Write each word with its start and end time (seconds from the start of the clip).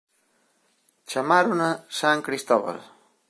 Chamárona 1.11 1.69
"San 1.99 2.17
Cristóbal". 2.27 2.79